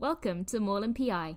[0.00, 1.36] Welcome to Morland PI.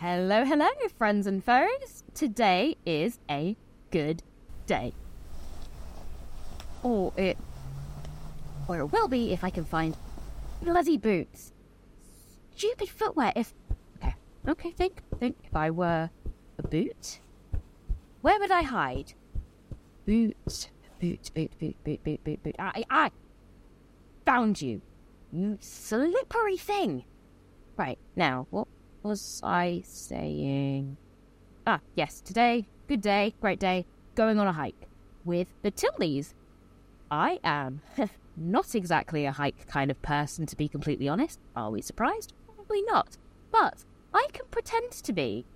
[0.00, 2.04] Hello, hello, friends and foes.
[2.14, 3.56] Today is a
[3.90, 4.22] good
[4.64, 4.92] day.
[6.84, 7.36] Or it.
[8.68, 9.96] Or it will be if I can find
[10.62, 11.52] bloody boots.
[12.54, 13.52] Stupid footwear if.
[13.96, 14.14] Okay,
[14.46, 15.36] okay, think, think.
[15.42, 16.10] If I were
[16.58, 17.18] a boot,
[18.20, 19.14] where would I hide?
[20.06, 20.36] Boot,
[21.00, 22.56] boot, boot, boot, boot, boot, boot, boot.
[22.56, 23.10] I, I
[24.24, 24.80] found you.
[25.32, 27.02] You slippery thing.
[27.76, 28.68] Right, now, what
[29.08, 30.98] was I saying?
[31.66, 34.86] Ah, yes, today, good day, great day, going on a hike
[35.24, 36.34] with the Tilneys.
[37.10, 37.80] I am
[38.36, 41.40] not exactly a hike kind of person, to be completely honest.
[41.56, 42.34] Are we surprised?
[42.54, 43.16] Probably not.
[43.50, 45.46] But I can pretend to be.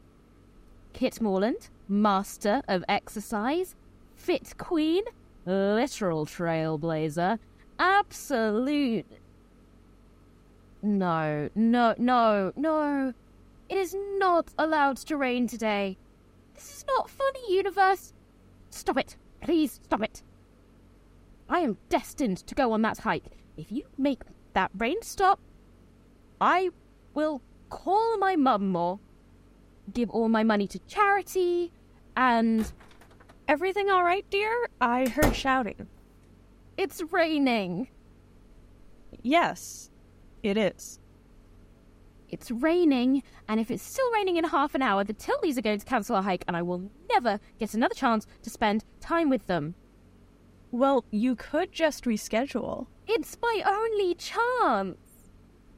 [0.94, 3.77] Kit Morland, master of exercise,
[4.16, 5.02] fit queen,
[5.44, 7.38] literal trailblazer,
[7.78, 9.05] absolute.
[10.82, 13.12] No, no, no, no.
[13.72, 15.96] It is not allowed to rain today.
[16.54, 18.12] This is not funny, universe.
[18.68, 19.16] Stop it.
[19.40, 20.22] Please stop it.
[21.48, 23.24] I am destined to go on that hike.
[23.56, 24.20] If you make
[24.52, 25.40] that rain stop,
[26.38, 26.68] I
[27.14, 29.00] will call my mum more,
[29.92, 31.72] give all my money to charity,
[32.14, 32.70] and
[33.48, 34.68] Everything all right, dear?
[34.80, 35.88] I heard shouting.
[36.76, 37.88] it's raining.
[39.22, 39.90] Yes,
[40.42, 41.00] it is.
[42.33, 45.78] It's raining, and if it's still raining in half an hour, the Tilneys are going
[45.78, 49.47] to cancel our hike, and I will never get another chance to spend time with
[49.47, 49.74] them.
[50.70, 52.86] Well, you could just reschedule.
[53.06, 54.96] It's my only chance.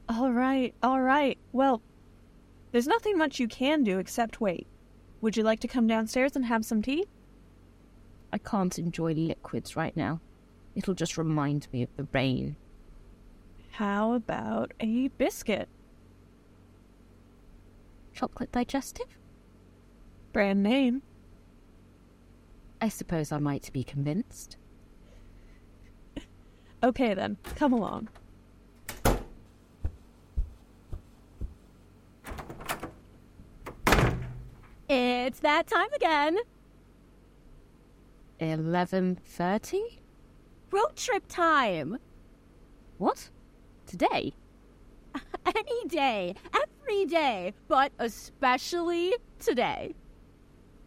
[0.07, 1.37] All right, all right.
[1.51, 1.81] Well,
[2.71, 4.65] there's nothing much you can do except wait.
[5.19, 7.05] Would you like to come downstairs and have some tea?
[8.31, 10.21] I can't enjoy liquids right now.
[10.73, 12.55] It'll just remind me of the rain.
[13.71, 15.67] How about a biscuit?
[18.15, 19.19] Chocolate digestive?
[20.31, 21.01] Brand name.
[22.79, 24.57] I suppose I might be convinced.
[26.83, 28.09] Okay then, come along.
[34.87, 36.37] It's that time again.
[38.39, 40.01] Eleven thirty.
[40.69, 41.97] Road trip time.
[42.99, 43.29] What?
[43.87, 44.35] Today?
[45.45, 46.35] Any day,
[46.85, 49.95] every day, but especially today.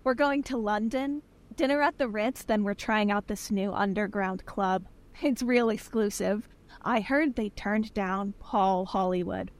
[0.04, 1.22] We're going to London,
[1.56, 4.86] dinner at the Ritz, then we're trying out this new underground club.
[5.20, 6.48] It's real exclusive.
[6.82, 9.50] I heard they turned down Paul Hollywood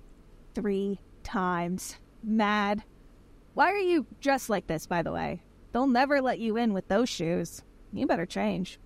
[0.55, 1.97] three times.
[2.23, 2.85] Mad.
[3.55, 5.43] Why are you dressed like this, by the way?
[5.73, 7.63] They'll never let you in with those shoes.
[7.93, 8.79] You better change.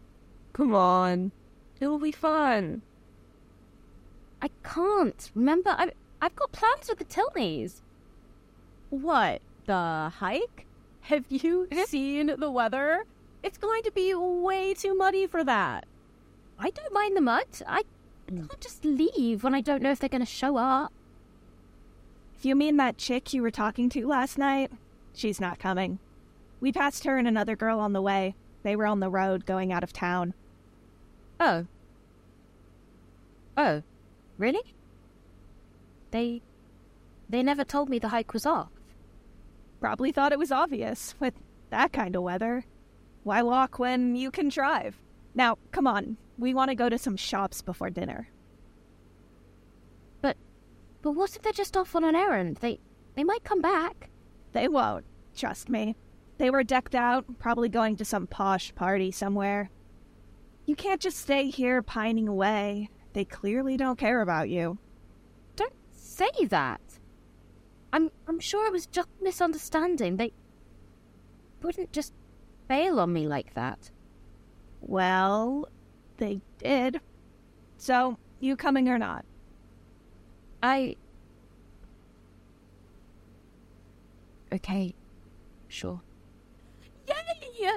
[0.55, 1.33] Come on.
[1.81, 2.81] It'll be fun.
[4.41, 5.31] I can't.
[5.35, 7.81] Remember, I've, I've got plans with the Tilneys.
[8.91, 9.43] What?
[9.67, 10.67] The hike?
[11.03, 11.83] Have you mm-hmm.
[11.83, 13.05] seen the weather?
[13.43, 15.85] It's going to be way too muddy for that.
[16.61, 17.47] I don't mind the mud.
[17.67, 17.83] I
[18.31, 18.49] mm.
[18.49, 20.93] can't just leave when I don't know if they're going to show up.
[22.39, 24.71] If you mean that chick you were talking to last night,
[25.13, 25.99] she's not coming.
[26.61, 28.37] We passed her and another girl on the way.
[28.63, 30.35] They were on the road going out of town.
[31.41, 31.67] Oh.
[33.57, 33.83] Oh.
[34.39, 34.63] Really?
[36.13, 36.43] They.
[37.29, 38.71] They never told me the hike was off.
[39.81, 41.35] Probably thought it was obvious with
[41.71, 42.65] that kind of weather.
[43.25, 44.97] Why walk when you can drive?
[45.35, 46.19] Now, come on.
[46.39, 48.29] We want to go to some shops before dinner.
[50.21, 50.37] But.
[51.03, 52.59] But what if they're just off on an errand?
[52.59, 52.79] They.
[53.15, 54.11] They might come back.
[54.53, 55.05] They won't.
[55.35, 55.97] Trust me.
[56.39, 59.71] They were decked out, probably going to some posh party somewhere.
[60.67, 62.89] You can't just stay here pining away.
[63.13, 64.79] They clearly don't care about you.
[66.23, 66.81] Say that.
[67.93, 70.19] I'm I'm sure it was just misunderstanding.
[70.19, 70.33] They
[71.63, 72.13] wouldn't just
[72.69, 73.91] bail on me like that.
[74.81, 75.69] Well,
[76.19, 77.01] they did.
[77.77, 79.25] So, you coming or not?
[80.63, 80.95] I
[84.53, 84.95] Okay.
[85.67, 86.01] Sure.
[87.09, 87.71] Yay!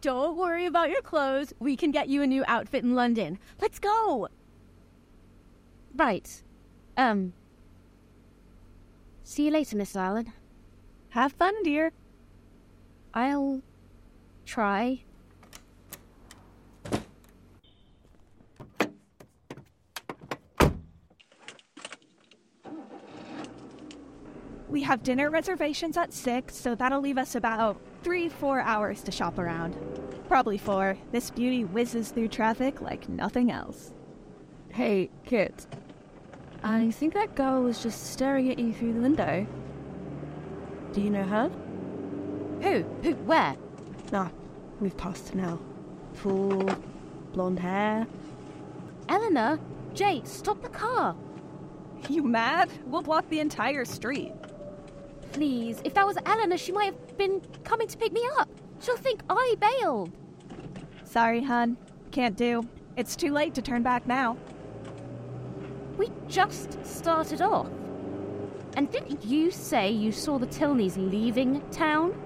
[0.00, 1.52] Don't worry about your clothes.
[1.58, 3.38] We can get you a new outfit in London.
[3.60, 4.28] Let's go.
[5.94, 6.42] Right.
[6.96, 7.34] Um
[9.30, 10.32] See you later, Miss Allen.
[11.10, 11.92] Have fun, dear.
[13.14, 13.62] I'll
[14.44, 15.04] try.
[24.68, 29.12] We have dinner reservations at 6, so that'll leave us about three, four hours to
[29.12, 29.76] shop around.
[30.26, 30.98] Probably four.
[31.12, 33.92] This beauty whizzes through traffic like nothing else.
[34.70, 35.68] Hey, Kit.
[36.62, 39.46] I think that girl was just staring at you through the window.
[40.92, 41.50] Do you know her?
[42.62, 42.82] Who?
[43.02, 43.14] Who?
[43.24, 43.56] Where?
[44.12, 44.28] Nah,
[44.80, 45.58] we've passed her now.
[46.14, 46.68] Full
[47.32, 48.06] blonde hair.
[49.08, 49.58] Eleanor?
[49.94, 51.16] Jay, stop the car.
[52.08, 52.70] You mad?
[52.86, 54.32] We'll block the entire street.
[55.32, 58.48] Please, if that was Eleanor, she might have been coming to pick me up.
[58.80, 60.10] She'll think I bailed.
[61.04, 61.76] Sorry, hun.
[62.10, 62.66] Can't do.
[62.96, 64.36] It's too late to turn back now.
[66.00, 67.68] We just started off.
[68.74, 72.18] And didn't you say you saw the Tilneys leaving town?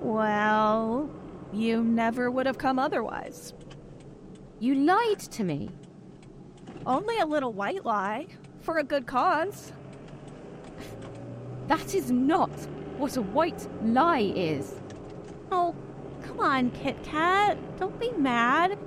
[0.00, 1.10] Well,
[1.52, 3.52] you never would have come otherwise.
[4.58, 5.68] You lied to me.
[6.86, 8.28] Only a little white lie.
[8.62, 9.74] For a good cause.
[11.68, 12.52] That is not
[12.96, 14.80] what a white lie is.
[15.52, 15.74] Oh,
[16.22, 17.58] come on, Kit Kat.
[17.78, 18.78] Don't be mad.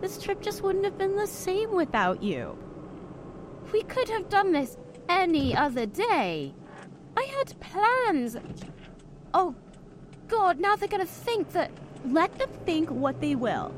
[0.00, 2.56] This trip just wouldn't have been the same without you.
[3.72, 4.76] We could have done this
[5.08, 6.54] any other day.
[7.16, 8.36] I had plans.
[9.34, 9.54] Oh,
[10.28, 11.70] God, now they're gonna think that.
[12.06, 13.74] Let them think what they will.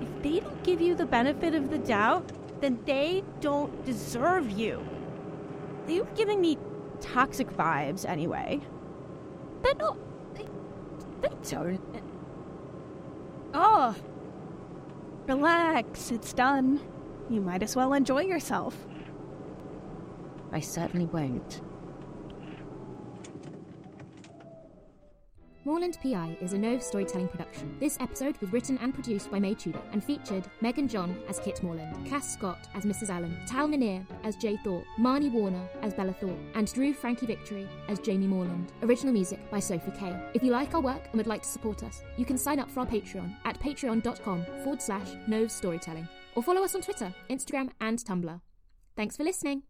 [0.00, 4.84] If they don't give you the benefit of the doubt, then they don't deserve you.
[5.86, 6.58] They were giving me
[7.00, 8.60] toxic vibes anyway.
[9.62, 9.96] They're not.
[10.34, 10.48] They,
[11.20, 12.04] they don't.
[13.54, 13.94] Oh.
[15.26, 16.80] Relax, it's done.
[17.28, 18.76] You might as well enjoy yourself.
[20.52, 21.62] I certainly won't.
[25.66, 27.76] Morland PI is a Knoves storytelling production.
[27.78, 31.62] This episode was written and produced by May Toudic and featured Megan John as Kit
[31.62, 33.10] Morland, Cass Scott as Mrs.
[33.10, 37.68] Allen, Tal Minear as Jay Thorpe, Marnie Warner as Bella Thorpe, and Drew Frankie Victorie
[37.88, 38.72] as Jaime Morland.
[38.82, 40.18] Original music by Sophie Kay.
[40.32, 42.70] If you like our work and would like to support us, you can sign up
[42.70, 47.68] for our Patreon at patreon.com forward slash Knoves Storytelling or follow us on Twitter, Instagram,
[47.82, 48.40] and Tumblr.
[48.96, 49.64] Thanks for listening.